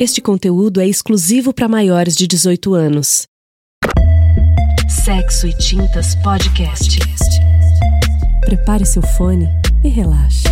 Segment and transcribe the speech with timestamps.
[0.00, 3.26] Este conteúdo é exclusivo para maiores de 18 anos.
[4.88, 7.00] Sexo e Tintas Podcast.
[8.42, 9.48] Prepare seu fone
[9.82, 10.44] e relaxe.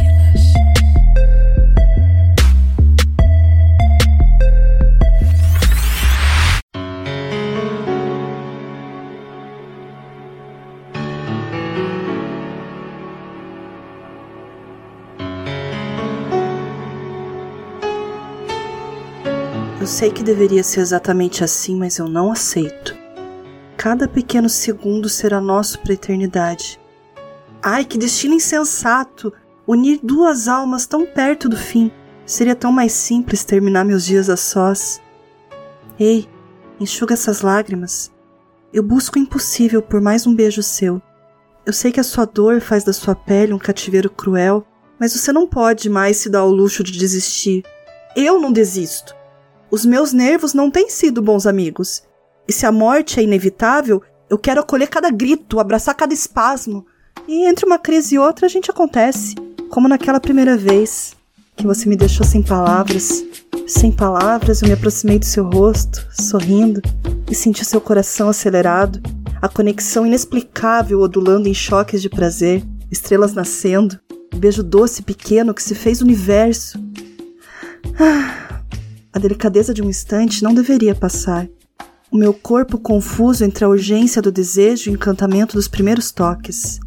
[19.87, 22.93] Eu sei que deveria ser exatamente assim, mas eu não aceito.
[23.77, 26.81] Cada pequeno segundo será nosso para a eternidade.
[27.63, 29.33] Ai, que destino insensato!
[29.65, 31.93] Unir duas almas tão perto do fim.
[32.27, 35.01] Seria tão mais simples terminar meus dias a sós.
[36.01, 36.29] Ei,
[36.81, 38.11] enxuga essas lágrimas.
[38.73, 41.01] Eu busco o impossível por mais um beijo seu.
[41.65, 44.67] Eu sei que a sua dor faz da sua pele um cativeiro cruel,
[44.99, 47.63] mas você não pode mais se dar ao luxo de desistir.
[48.17, 49.15] Eu não desisto.
[49.71, 52.03] Os meus nervos não têm sido bons amigos.
[52.47, 56.87] E se a morte é inevitável, eu quero acolher cada grito, abraçar cada espasmo.
[57.27, 59.35] E entre uma crise e outra a gente acontece,
[59.69, 61.17] como naquela primeira vez
[61.57, 63.25] que você me deixou sem palavras.
[63.67, 66.81] Sem palavras, eu me aproximei do seu rosto, sorrindo,
[67.29, 69.01] e senti seu coração acelerado,
[69.41, 73.99] a conexão inexplicável odulando em choques de prazer, estrelas nascendo,
[74.33, 76.79] um beijo doce pequeno que se fez universo.
[77.99, 78.46] Ah,
[79.17, 81.49] a delicadeza de um instante não deveria passar.
[82.13, 86.79] O meu corpo confuso entre a urgência do desejo e o encantamento dos primeiros toques.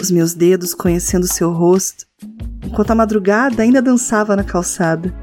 [0.00, 2.04] Os meus dedos conhecendo seu rosto,
[2.66, 5.14] enquanto a madrugada ainda dançava na calçada.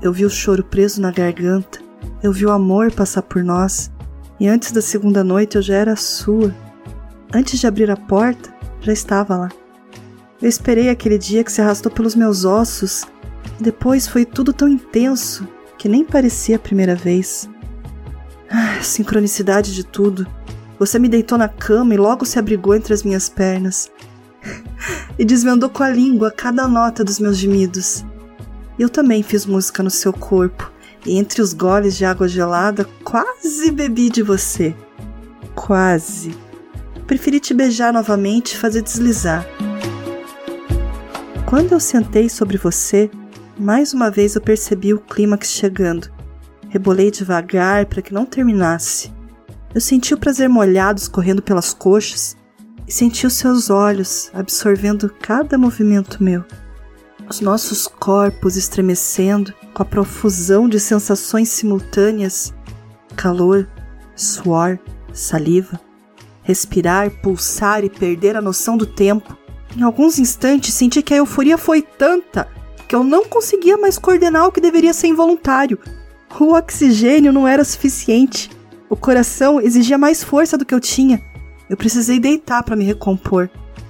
[0.00, 1.80] Eu vi o choro preso na garganta,
[2.22, 3.90] eu vi o amor passar por nós,
[4.38, 6.54] e antes da segunda noite eu já era sua.
[7.34, 9.48] Antes de abrir a porta, já estava lá.
[10.40, 13.02] Eu esperei aquele dia que se arrastou pelos meus ossos,
[13.58, 15.48] e depois foi tudo tão intenso
[15.84, 17.46] que nem parecia a primeira vez.
[18.50, 20.26] Ah, sincronicidade de tudo.
[20.78, 23.92] Você me deitou na cama e logo se abrigou entre as minhas pernas.
[25.18, 28.02] e desvendou com a língua cada nota dos meus gemidos.
[28.78, 30.72] Eu também fiz música no seu corpo,
[31.04, 34.74] e entre os goles de água gelada, quase bebi de você.
[35.54, 36.34] Quase.
[37.06, 39.46] Preferi te beijar novamente e fazer deslizar.
[41.44, 43.10] Quando eu sentei sobre você,
[43.58, 46.10] mais uma vez eu percebi o clímax chegando.
[46.68, 49.12] Rebolei devagar para que não terminasse.
[49.74, 52.36] Eu senti o prazer molhado escorrendo pelas coxas
[52.86, 56.44] e senti os seus olhos absorvendo cada movimento meu.
[57.28, 62.52] Os nossos corpos estremecendo com a profusão de sensações simultâneas:
[63.16, 63.68] calor,
[64.14, 64.78] suor,
[65.12, 65.80] saliva.
[66.42, 69.34] Respirar, pulsar e perder a noção do tempo.
[69.74, 72.46] Em alguns instantes senti que a euforia foi tanta
[72.88, 75.78] que eu não conseguia mais coordenar o que deveria ser involuntário.
[76.38, 78.50] O oxigênio não era suficiente.
[78.88, 81.22] O coração exigia mais força do que eu tinha.
[81.68, 83.48] Eu precisei deitar para me recompor,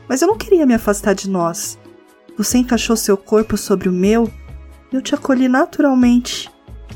[0.09, 1.79] mas eu não queria me afastar de nós.
[2.37, 4.31] Você encaixou seu corpo sobre o meu
[4.93, 6.51] e eu te acolhi naturalmente.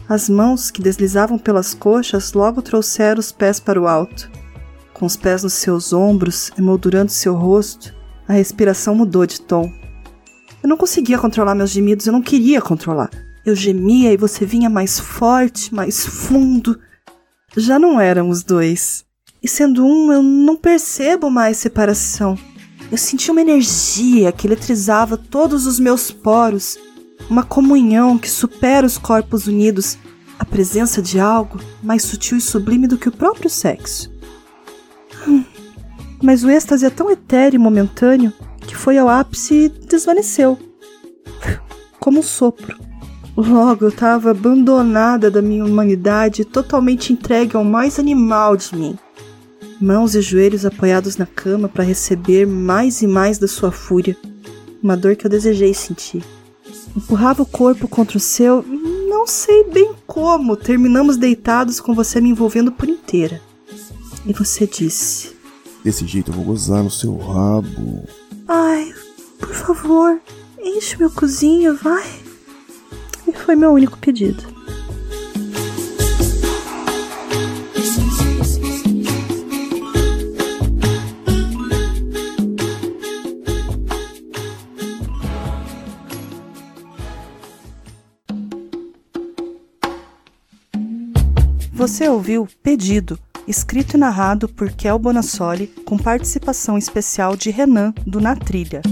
[0.09, 4.31] As mãos que deslizavam pelas coxas logo trouxeram os pés para o alto.
[4.95, 7.95] Com os pés nos seus ombros, emoldurando seu rosto,
[8.27, 9.73] a respiração mudou de tom.
[10.63, 13.11] Eu não conseguia controlar meus gemidos, eu não queria controlar.
[13.45, 16.79] Eu gemia e você vinha mais forte, mais fundo.
[17.57, 19.05] Já não eram os dois.
[19.43, 22.37] E sendo um, eu não percebo mais separação.
[22.91, 26.77] Eu senti uma energia que eletrizava todos os meus poros,
[27.31, 29.97] uma comunhão que supera os corpos unidos,
[30.39, 34.11] a presença de algo mais sutil e sublime do que o próprio sexo.
[35.27, 35.45] Hum,
[36.23, 38.33] mas o êxtase é tão etéreo e momentâneo
[38.79, 40.57] foi ao ápice e desvaneceu.
[41.99, 42.79] Como um sopro.
[43.37, 48.99] Logo eu estava abandonada da minha humanidade, totalmente entregue ao mais animal de mim.
[49.81, 54.17] Mãos e joelhos apoiados na cama para receber mais e mais da sua fúria.
[54.83, 56.25] Uma dor que eu desejei sentir.
[56.97, 58.65] Empurrava o corpo contra o seu,
[59.09, 63.41] não sei bem como, terminamos deitados com você me envolvendo por inteira.
[64.27, 65.37] E você disse:
[65.85, 68.03] Desse jeito eu vou gozar no seu rabo.
[68.51, 68.95] Ai,
[69.39, 70.19] por favor,
[70.59, 72.09] enche meu cozinho, vai.
[73.27, 74.43] E foi meu único pedido.
[91.75, 93.19] Você ouviu Pedido
[93.49, 98.83] escrito e narrado por Kel Bonassoli, com participação especial de Renan, do Na Trilha.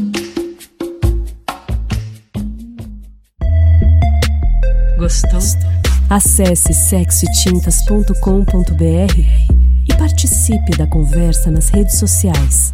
[4.98, 5.40] Gostou?
[6.08, 9.46] Acesse sexoetintas.com.br
[9.88, 12.72] e participe da conversa nas redes sociais.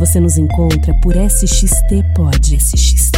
[0.00, 2.56] Você nos encontra por SXT Pod.
[2.56, 3.09] SXT